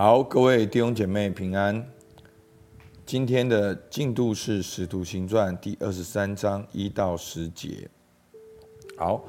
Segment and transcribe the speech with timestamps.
[0.00, 1.84] 好，各位弟兄姐妹平安。
[3.04, 7.90] 今天的进度是《使徒行传》第二十三章一到十节。
[8.96, 9.24] 好，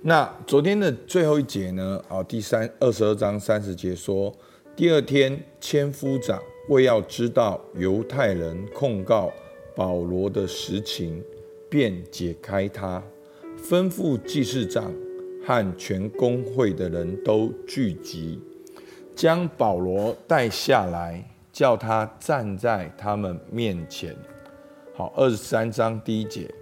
[0.00, 2.00] 那昨天的最后一节呢？
[2.08, 4.32] 啊，第三二十二章三十节说，
[4.76, 9.28] 第二天千夫长为要知道犹太人控告
[9.74, 11.20] 保罗的实情，
[11.68, 13.02] 便解开他，
[13.60, 14.94] 吩咐祭司长
[15.44, 18.40] 和全公会的人都聚集。
[19.14, 21.22] 将保罗带下来，
[21.52, 24.16] 叫他站在他们面前。
[24.94, 26.52] 好，二十三章第一节，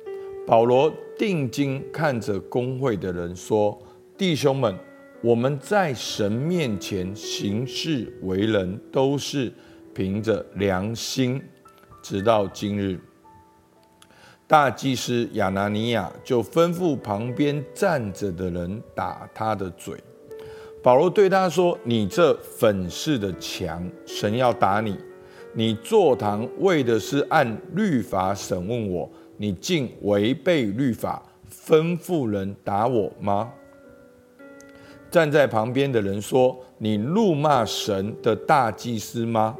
[0.46, 3.76] 保罗定睛看着公会的人说
[4.16, 4.74] ：“弟兄们，
[5.22, 9.52] 我们在神面前行事为人，都是
[9.94, 11.42] 凭着良心，
[12.02, 13.00] 直到今日。”
[14.46, 19.96] 大祭司亚拿尼亚就吩咐旁边站着的人打他的嘴。
[20.82, 24.96] 保罗对他说：“你这粉饰的墙，神要打你。
[25.52, 33.52] 你坐堂为的是按律法审问我，你竟违背律法，吩咐人打我吗？”
[35.10, 39.54] 站在旁边的人说：“你怒骂神的大祭司吗？”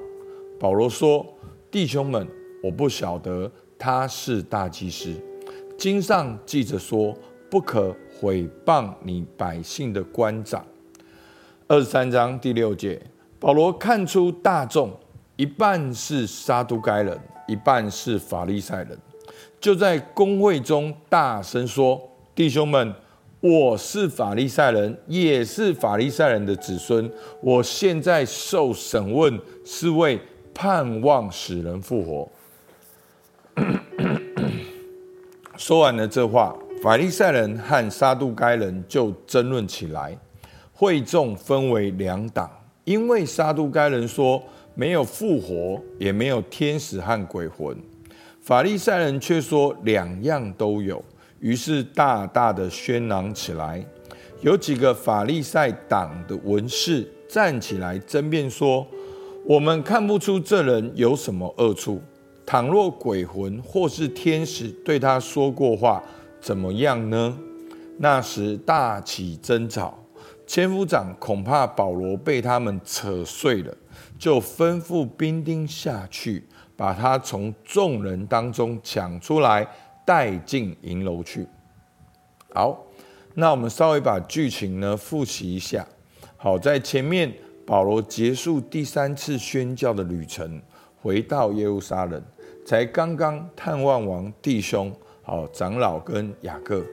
[0.58, 1.26] 保罗说
[1.70, 2.26] ：“弟兄们，
[2.62, 5.12] 我不晓得他是大祭司。
[5.76, 7.14] 经上记着说，
[7.50, 10.64] 不可毁谤你百姓的官长。”
[11.70, 13.00] 二十三章第六节，
[13.38, 14.90] 保罗看出大众
[15.36, 18.98] 一半是撒都该人，一半是法利赛人，
[19.60, 22.02] 就在公会中大声说
[22.34, 22.92] ：“弟兄们，
[23.38, 27.08] 我是法利赛人，也是法利赛人的子孙。
[27.40, 30.20] 我现在受审问，是为
[30.52, 32.28] 盼望使人复活。
[35.56, 40.18] ”说完了这话，法利赛人和撒都该人就争论起来。
[40.80, 42.50] 会众分为两党，
[42.84, 44.42] 因为撒都该人说
[44.74, 47.76] 没有复活，也没有天使和鬼魂；
[48.40, 51.04] 法利赛人却说两样都有。
[51.40, 53.84] 于是大大的喧嚷起来。
[54.40, 58.86] 有几个法利赛党的文士站起来争辩说
[59.44, 62.00] ：“我们看不出这人有什么恶处。
[62.46, 66.02] 倘若鬼魂或是天使对他说过话，
[66.40, 67.36] 怎么样呢？”
[68.00, 69.98] 那时大起争吵。
[70.50, 73.72] 千夫长恐怕保罗被他们扯碎了，
[74.18, 76.44] 就吩咐兵丁下去，
[76.76, 79.64] 把他从众人当中抢出来，
[80.04, 81.46] 带进营楼去。
[82.52, 82.84] 好，
[83.34, 85.86] 那我们稍微把剧情呢复习一下。
[86.36, 87.32] 好，在前面
[87.64, 90.60] 保罗结束第三次宣教的旅程，
[91.00, 92.20] 回到耶路撒冷，
[92.66, 96.84] 才刚刚探望完弟兄，好长老跟雅各。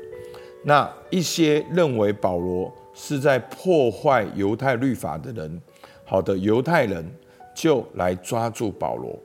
[0.64, 2.72] 那一些认为保罗。
[3.00, 5.62] 是在破坏犹太律法的人，
[6.04, 7.06] 好的犹太人
[7.54, 9.16] 就来抓住保罗。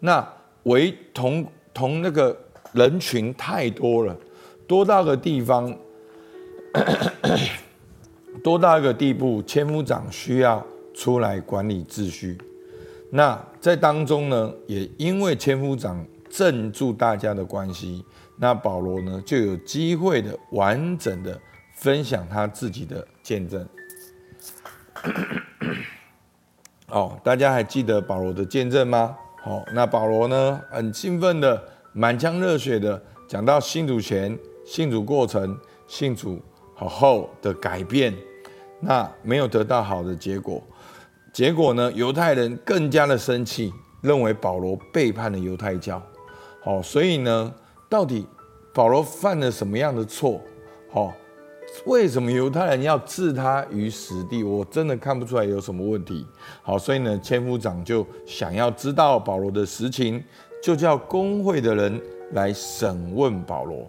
[0.00, 0.26] 那
[0.62, 2.34] 唯同同那个
[2.72, 4.16] 人群太多了，
[4.66, 5.76] 多到个地方，
[8.42, 12.38] 多到一个地步，千夫长需要出来管理秩序。
[13.10, 18.02] 那在当中呢，也因为千夫长镇住大家的关系，
[18.38, 21.38] 那保罗呢就有机会的完整的。
[21.80, 23.68] 分享他自己的见证。
[26.88, 29.14] 哦，大家还记得保罗的见证吗？
[29.42, 31.62] 好，那保罗呢，很兴奋的、
[31.92, 36.40] 满腔热血的讲到信主前、信主过程、信主
[36.74, 38.14] 好后的改变，
[38.80, 40.62] 那没有得到好的结果。
[41.30, 46.02] 结果呢，犹太人更加的生气，认为保罗背叛了犹太教。
[46.62, 47.54] 好，所以呢，
[47.90, 48.26] 到底
[48.72, 50.40] 保罗犯了什么样的错？
[50.90, 51.12] 好。
[51.84, 54.42] 为什么犹太人要置他于死地？
[54.42, 56.26] 我真的看不出来有什么问题。
[56.62, 60.22] 好，所以呢，千夫长就想要知道保罗的实情，
[60.62, 62.00] 就叫工会的人
[62.32, 63.88] 来审问保罗。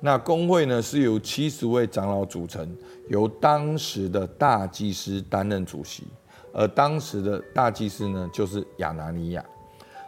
[0.00, 2.76] 那工会呢，是由七十位长老组成，
[3.08, 6.04] 由当时的大祭司担任主席，
[6.52, 9.44] 而当时的大祭司呢，就是亚拿尼亚。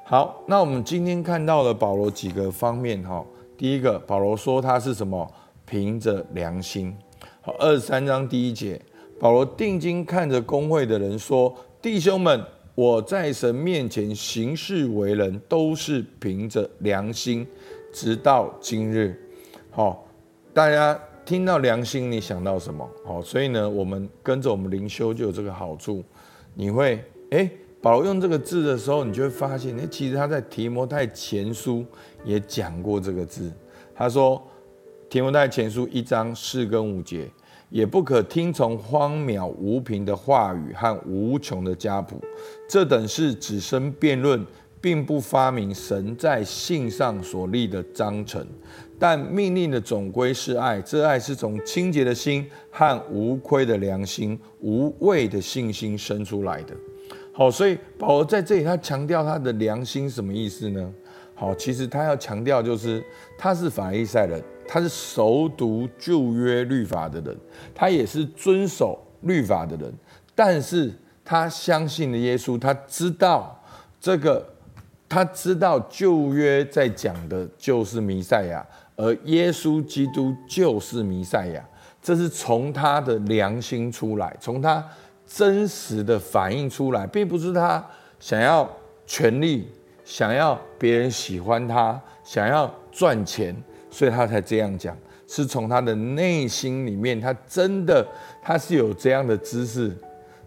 [0.05, 3.25] 好，那我们今天看到了保罗几个方面哈。
[3.57, 5.29] 第一个，保罗说他是什么？
[5.67, 6.95] 凭着良心。
[7.47, 8.81] 好，二十三章第一节，
[9.21, 12.43] 保罗定睛看着公会的人说：“弟兄们，
[12.75, 17.47] 我在神面前行事为人，都是凭着良心，
[17.93, 19.15] 直到今日。”
[19.71, 20.07] 好，
[20.55, 22.89] 大家听到良心，你想到什么？
[23.05, 26.03] 好，所以呢，我们跟着我们灵修就有这个好处。
[26.55, 27.51] 你会，诶，
[27.83, 31.85] 保罗用这个字的时候，你就会发现，诶，其实他在提摩太前书
[32.25, 33.53] 也讲过这个字。
[33.95, 34.43] 他说。
[35.15, 37.31] 提摩太前书一章四跟五节，
[37.71, 42.21] 也不可听从荒渺无凭的话语和无穷的家谱。
[42.69, 44.45] 这等是只生辩论，
[44.81, 48.45] 并不发明神在信上所立的章程。
[48.99, 56.75] 但命令的总归是爱，这爱是从清洁的心和无亏的良心、无畏的信心生出来的。
[57.33, 60.93] 好，所以保罗在这里他强调他的良心什么意思呢？
[61.37, 63.01] 好，其实他要强调就是
[63.39, 67.37] 他是法利赛人，他是熟读旧约律法的人，
[67.75, 69.93] 他也是遵守律法的人，
[70.35, 70.93] 但是
[71.25, 73.63] 他相信了耶稣，他知道
[74.01, 74.47] 这个，
[75.09, 78.67] 他知道旧约在讲的就是弥赛亚。
[78.97, 81.69] 而耶稣基督就是弥赛亚，
[82.01, 84.87] 这是从他的良心出来，从他
[85.27, 87.85] 真实的反映出来，并不是他
[88.21, 88.71] 想要
[89.05, 89.67] 权力，
[90.05, 93.53] 想要别人喜欢他，想要赚钱，
[93.95, 94.97] 所以他才这样讲。
[95.29, 98.05] 是从他的内心里面，他真的
[98.43, 99.97] 他是有这样的知识，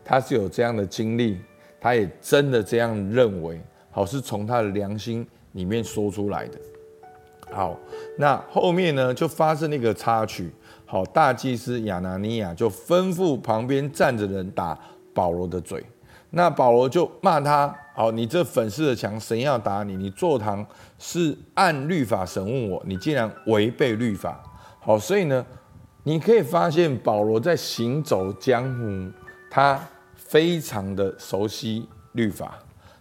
[0.03, 1.37] 他是有这样的经历，
[1.79, 3.59] 他也真的这样认为。
[3.89, 6.59] 好，是从他的良心里面说出来的。
[7.49, 7.79] 好，
[8.17, 10.51] 那后面呢就发生了一个插曲。
[10.85, 14.77] 好，大祭司亚拿尼亚就吩咐旁边站着人打
[15.13, 15.83] 保罗的嘴。
[16.29, 19.95] 那保罗就骂他：好，你这粉饰的墙，神要打你。
[19.95, 20.65] 你坐堂
[20.99, 24.41] 是按律法审问我，你竟然违背律法。
[24.79, 25.45] 好，所以呢，
[26.03, 29.11] 你可以发现保罗在行走江湖，
[29.49, 29.79] 他
[30.15, 32.57] 非常的熟悉律法。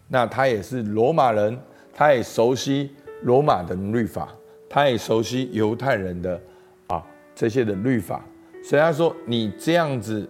[0.08, 1.58] 那他也是罗马人，
[1.92, 2.94] 他也熟悉。
[3.22, 4.28] 罗马的律法，
[4.68, 6.38] 他也熟悉犹太人的
[6.86, 7.02] 啊
[7.34, 8.22] 这些的律法，
[8.62, 10.28] 所以他说，你这样子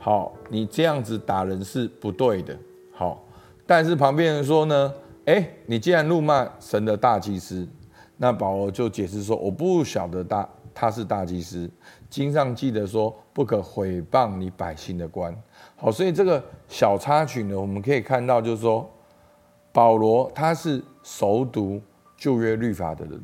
[0.00, 2.58] 好，你这样子打人是不对的。
[2.92, 3.22] 好，
[3.66, 4.92] 但是旁边人说呢，
[5.26, 7.68] 诶，你既然怒骂神的大祭司，
[8.16, 11.70] 那保罗就解释说，我不晓得大他是大祭司，
[12.08, 15.32] 经上记得说不可毁谤你百姓的官。
[15.76, 18.90] 好，所以这个小插曲呢，我们可以看到就是说，
[19.70, 21.80] 保罗他是熟读。
[22.22, 23.18] 旧约律法的人，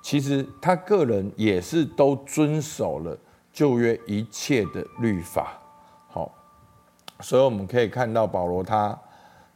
[0.00, 3.14] 其实他个人也是都遵守了
[3.52, 5.60] 旧约一切的律法。
[7.20, 8.98] 所以我们可以看到保罗他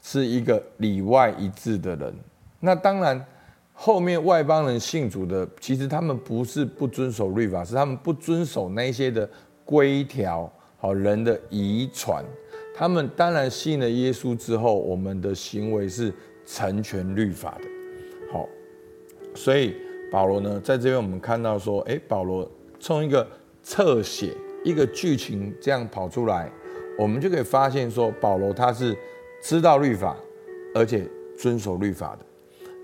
[0.01, 2.15] 是一个里外一致的人。
[2.61, 3.25] 那当然，
[3.73, 9.29] 后面外邦人信主的，其实他们不是不遵守律法，是他们不遵守那些的
[9.65, 10.51] 规条。
[10.77, 12.23] 好，人的遗传，
[12.77, 16.13] 他们当然信了耶稣之后，我们的行为是
[16.45, 17.65] 成全律法的。
[18.31, 18.47] 好。
[19.35, 19.75] 所以
[20.13, 22.47] 保罗呢，在这边我们看到说，诶，保罗
[22.79, 23.27] 从一个
[23.63, 26.53] 侧写一个剧情这样跑出来，
[26.99, 28.96] 我们就可以发现说，保罗他是
[29.43, 30.17] 知道律法，
[30.75, 31.06] 而且
[31.38, 32.25] 遵守律法的。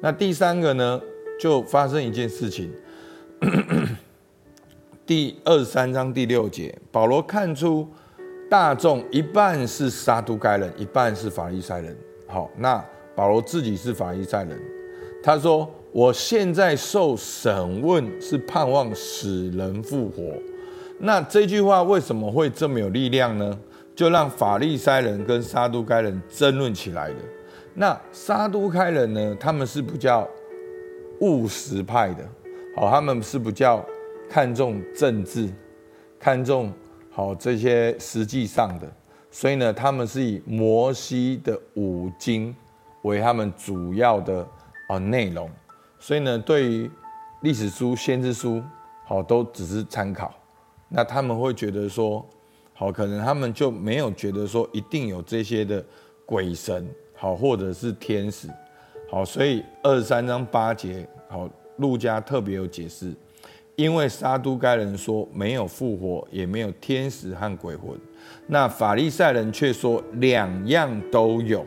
[0.01, 1.01] 那第三个呢，
[1.39, 2.73] 就发生一件事情，
[5.07, 7.89] 第二十三章第六节，保罗看出
[8.49, 11.97] 大众一半是撒都该人，一半是法利赛人。
[12.27, 12.85] 好，那
[13.15, 14.61] 保罗自己是法利赛人，
[15.23, 15.69] 他说。
[15.93, 20.23] 我现在受审问，是盼望使人复活。
[21.01, 23.59] 那这句话为什么会这么有力量呢？
[24.01, 27.17] 就让法利赛人跟撒都该人争论起来的。
[27.75, 29.37] 那撒都该人呢？
[29.39, 30.27] 他们是比较
[31.21, 32.27] 务实派的，
[32.75, 33.85] 好，他们是比较
[34.27, 35.51] 看重政治，
[36.19, 36.73] 看重
[37.11, 38.91] 好这些实际上的，
[39.31, 42.57] 所以呢，他们是以摩西的五经
[43.03, 44.49] 为他们主要的
[44.89, 45.51] 啊内容。
[45.99, 46.91] 所以呢，对于
[47.43, 48.63] 历史书、先知书，
[49.05, 50.33] 好，都只是参考。
[50.89, 52.27] 那他们会觉得说，
[52.81, 55.85] 好，可能他们就没有觉得说一定有这些的
[56.25, 58.49] 鬼神，好，或者是天使，
[59.11, 59.23] 好。
[59.23, 61.47] 所以二十三章八节，好，
[61.77, 63.13] 路加特别有解释，
[63.77, 67.91] 因为撒都该人说没有复活，也没有天使和鬼魂，
[68.47, 71.63] 那法利赛人却说两样都有。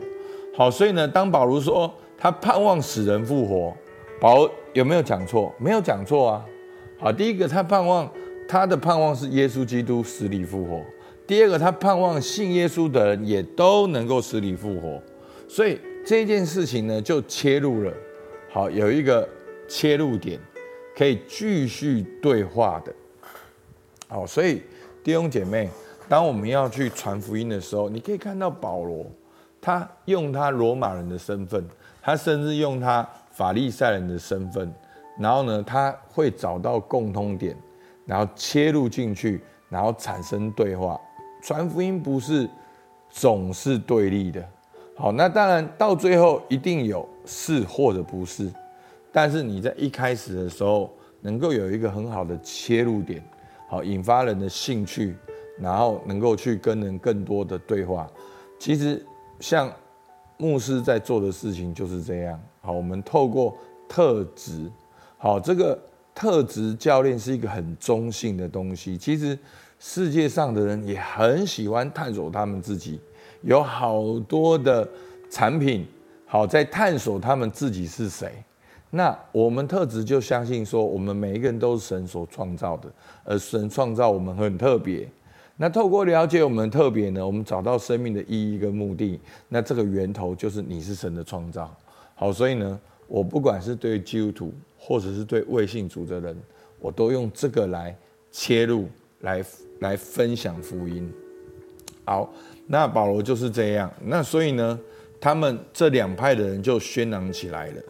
[0.56, 3.72] 好，所以呢，当保罗说他盼望使人复活。
[4.20, 5.54] 保罗有没有讲错？
[5.60, 6.44] 没有讲错啊。
[6.98, 8.10] 好，第一个他盼望
[8.48, 10.80] 他的盼望是耶稣基督死里复活。
[11.26, 15.00] 第二个他盼望信耶稣的人也都能够死里复活。
[15.48, 17.92] 所以这件事情呢，就切入了。
[18.50, 19.28] 好，有一个
[19.68, 20.38] 切入点
[20.96, 22.94] 可以继续对话的。
[24.08, 24.62] 好，所以
[25.02, 25.68] 弟兄姐妹，
[26.08, 29.06] 当我们要去传福音的时候，你可以看到保罗，
[29.60, 31.66] 他用他罗马人的身份，
[32.02, 33.06] 他甚至用他。
[33.34, 34.72] 法利赛人的身份，
[35.18, 37.56] 然后呢，他会找到共通点，
[38.06, 40.96] 然后切入进去，然后产生对话。
[41.44, 42.48] 传福音不是
[43.10, 44.42] 总是对立的，
[44.96, 48.50] 好，那当然到最后一定有是或者不是，
[49.12, 53.22] 但是你在一开始的时候能够有一个很好的切入点，
[53.68, 55.14] 好，引发人的兴趣，
[55.60, 58.10] 然后能够去跟人更多的对话。
[58.58, 59.04] 其实
[59.38, 59.70] 像
[60.38, 62.40] 牧师在做的事情就是这样。
[62.62, 63.54] 好，我们透过
[63.86, 64.72] 特质，
[65.18, 65.78] 好，这个
[66.14, 68.96] 特质教练是一个很中性的东西。
[68.96, 69.38] 其实
[69.86, 72.98] 世界上的人也很喜欢探索他们自己，
[73.42, 74.88] 有好多的
[75.28, 75.86] 产品，
[76.24, 78.32] 好，在探索他们自己是谁。
[78.88, 82.90] 那我们特质就相信说，我们每一个人都是神所创造的，
[83.24, 85.06] 而神创造我们很特别。
[85.58, 89.20] 那透过了解我们特别呢，我们找到生命的意义跟目的。
[89.50, 91.70] 那这个源头就是你是神的创造。
[92.14, 96.34] 好，所以呢，我不管是对基督徒，或者是对未信主的人，
[96.80, 97.94] 我都用这个来
[98.30, 98.88] 切入，
[99.24, 99.44] 来
[99.80, 101.12] 来分享福音。
[102.04, 102.32] 好，
[102.66, 103.92] 那保罗就是这样。
[104.04, 104.78] 那所以呢，
[105.20, 107.82] 他们这两派的人就喧嚷起来了。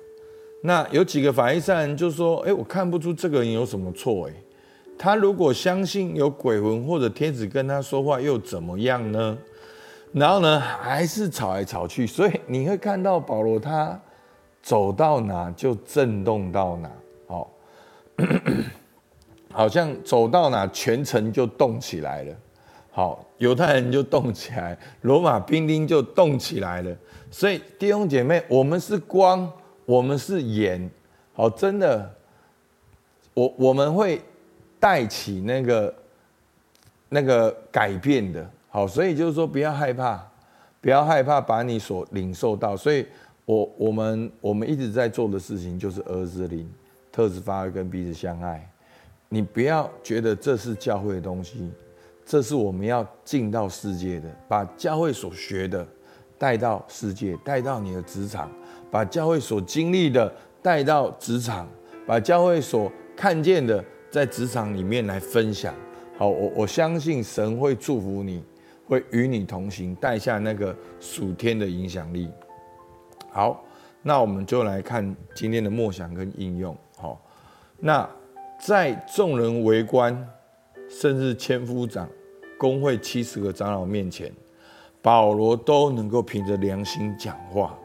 [0.62, 4.26] 那有几个法利赛人就说：“哎，我看不出这个人有什么错。
[4.28, 4.32] 哎，
[4.98, 9.36] 他如果相信有鬼魂或者天使跟他说话，又怎么样呢？”
[10.12, 12.06] 然后呢，还是吵来吵去。
[12.06, 14.00] 所以你会看到保罗他。
[14.62, 16.90] 走到哪就震动到哪，
[17.26, 17.50] 好，
[19.54, 22.36] 好像走到哪全城就动起来了，
[22.90, 26.94] 好，犹太人就动起来，罗马兵丁就动起来了。
[27.30, 29.50] 所以弟兄姐妹，我们是光，
[29.86, 30.90] 我们是盐，
[31.32, 32.14] 好，真的，
[33.32, 34.20] 我我们会
[34.78, 35.94] 带起那个
[37.08, 40.22] 那个改变的，好，所以就是说不要害怕，
[40.80, 43.06] 不要害怕把你所领受到，所以。
[43.46, 46.66] 我我们我们一直在做的事情就是儿子灵，
[47.12, 48.66] 特质发挥跟彼此相爱。
[49.34, 51.68] 你不要觉得这是教会的东西，
[52.24, 55.84] 这是我们要进到世界的，把教会所学的
[56.38, 58.48] 带到世界，带到你的职场，
[58.92, 61.68] 把教会所经历的带到职场，
[62.06, 65.74] 把教会所看见的在职场里面来分享。
[66.16, 68.40] 好，我我相信神会祝福你，
[68.86, 72.30] 会与你同行，带下那个属天的影响力。
[73.30, 73.64] 好，
[74.00, 76.76] 那我们就来看今天的默想跟应用。
[76.96, 77.20] 好，
[77.80, 78.08] 那
[78.58, 80.28] 在众人围观，
[80.88, 82.08] 甚至千夫长、
[82.58, 84.32] 公会七十个长老面前，
[85.02, 87.78] 保罗都能够凭着良心讲话。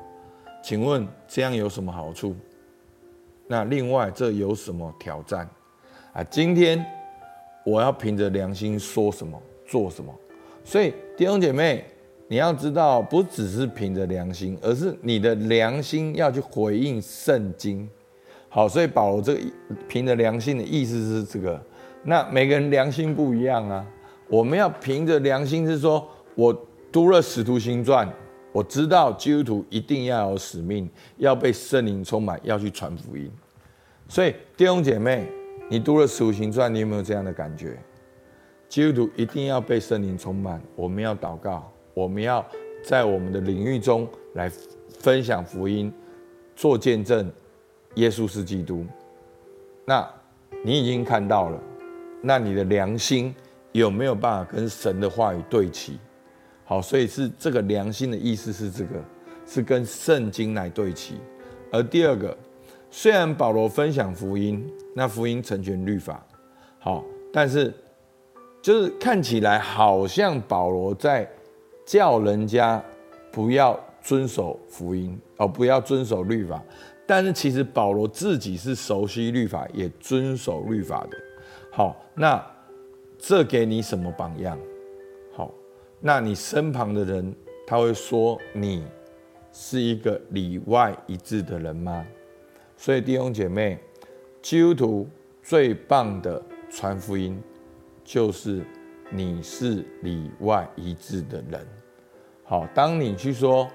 [0.64, 2.36] 请问这样有什么好处？
[3.48, 5.50] 那另外这有什么挑战？
[6.14, 6.86] 啊，今天
[7.66, 10.14] 我要凭着良心说什么、做什么？
[10.64, 11.86] 所以弟兄姐妹。
[12.32, 17.90] 你要知道，不只是凭着良心，而是你的良心要去回应圣经。
[18.50, 19.42] 好，所以保罗这个
[19.88, 21.62] 凭着良心的意思是这个。
[22.04, 23.86] 那每个人良心不一样啊。
[24.28, 26.54] 我们要凭着良心是说，我
[26.92, 28.08] 读了《使徒行传》，
[28.52, 33.32] 我知道基督徒一定要有使命，要被圣灵充满，要去传福音。
[34.08, 35.28] 所以弟兄姐妹，
[35.70, 37.78] 你读了《使徒行传》，你有没有这样的感觉？
[38.68, 41.72] 基督徒一定要被圣灵充满，我们要祷告。
[41.96, 42.46] 我们要
[42.84, 44.50] 在我们的领域中来
[45.00, 45.92] 分享福音，
[46.56, 47.30] 做见证，
[47.96, 48.86] 耶稣是基督。
[49.86, 50.08] 那
[50.64, 51.60] 你已经看到了，
[52.22, 53.34] 那你的良心
[53.72, 56.00] 有没有办法跟神的话语对齐？
[56.66, 59.04] 好，所以是这个良心的意思是这个，
[59.46, 61.16] 是跟圣经来对齐。
[61.72, 62.38] 而第二个，
[62.92, 64.66] 虽然保罗分享福音，
[64.96, 66.26] 那福音成全律法，
[66.80, 67.04] 好，
[67.34, 67.74] 但是
[68.62, 71.30] 就是看起来好像保罗在。
[71.86, 72.80] 叫人家
[73.32, 76.62] 不要遵守福音，而不要遵守律法。
[77.10, 81.18] 但是其实保罗自己是熟悉律法，也遵守律法的。
[81.72, 82.40] 好，那
[83.18, 84.56] 这给你什么榜样？
[85.34, 85.52] 好，
[86.00, 87.36] 那你身旁的人
[87.66, 88.86] 他会说你
[89.52, 92.06] 是一个里外一致的人吗？
[92.78, 93.80] 所以弟兄姐妹，
[94.40, 95.10] 基督徒
[95.42, 96.40] 最棒的
[96.70, 97.42] 传福音
[98.04, 98.64] 就是
[99.10, 101.66] 你是里外一致的人。
[102.44, 103.68] 好，当你去说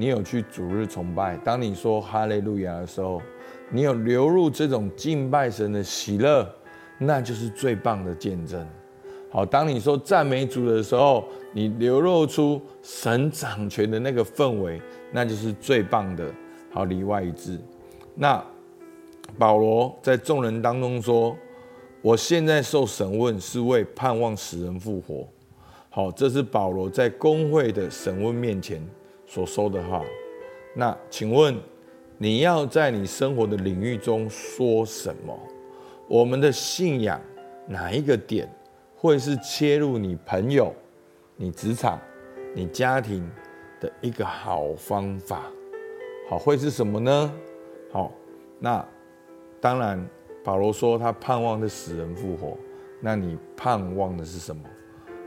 [0.00, 3.20] 你有去主日崇拜，当你说哈利路亚的时候，
[3.68, 6.48] 你有流入这种敬拜神的喜乐，
[6.98, 8.64] 那就是最棒的见证。
[9.28, 16.24] 好，当你说赞美主的时候，你流露出神掌权的那个氛围，那就是最棒的。
[16.70, 17.58] 好，里外一致。
[18.14, 18.40] 那
[19.36, 21.36] 保罗在众人当中说
[22.00, 25.26] ：“我现在受审问，是为盼望死人复活。”
[25.90, 28.80] 好，这是保罗在公会的审问面前
[29.28, 30.02] 所说的话。
[30.74, 31.56] 那请问，
[32.16, 35.38] 你要在你生活的领域中说什么？
[36.08, 37.20] 我们的信仰
[37.66, 38.50] 哪一个点
[38.96, 40.74] 会是切入你朋友、
[41.36, 42.00] 你职场、
[42.54, 43.30] 你家庭
[43.78, 45.42] 的一个好方法？
[46.30, 47.32] 好，会是什么呢？
[47.92, 48.10] 好，
[48.58, 48.84] 那
[49.60, 50.08] 当然，
[50.42, 52.56] 保罗说他盼望的死人复活。
[53.00, 54.62] 那你盼望的是什么？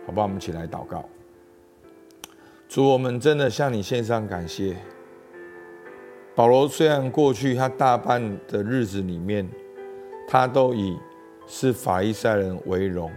[0.06, 1.08] 好吧，我们一起来祷告。
[2.74, 4.78] 主，我们真的向你献上感谢。
[6.34, 9.46] 保罗虽然过去他大半的日子里面，
[10.26, 10.98] 他都以
[11.46, 13.12] 是法利赛人为荣，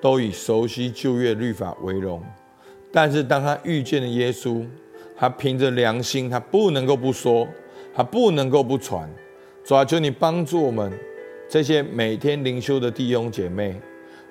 [0.00, 2.20] 都以熟悉旧约律法为荣，
[2.90, 4.66] 但是当他遇见了耶稣，
[5.16, 7.46] 他凭着良心，他不能够不说，
[7.94, 9.08] 他不能够不传。
[9.62, 10.92] 主啊，求你帮助我们
[11.48, 13.80] 这些每天灵修的弟兄姐妹，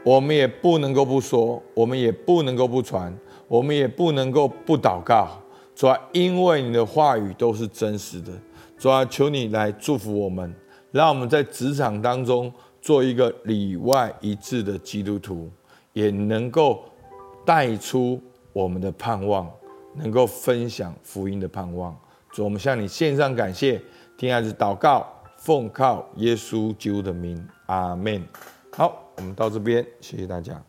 [0.03, 3.15] 我们也不能够不说，我们也不能够不传，
[3.47, 5.29] 我们也不能够不祷告。
[5.75, 8.31] 主啊，因为你的话语都是真实的。
[8.77, 10.53] 主啊，求你来祝福我们，
[10.91, 12.51] 让我们在职场当中
[12.81, 15.49] 做一个里外一致的基督徒，
[15.93, 16.83] 也能够
[17.45, 18.21] 带出
[18.53, 19.49] 我们的盼望。
[19.95, 21.93] 能够分享福音的盼望，
[22.31, 23.81] 主，我们向你献上感谢，
[24.19, 28.23] 听孩子祷告，奉靠耶稣基督的名，阿门。
[28.71, 30.68] 好，我们到这边，谢谢大家。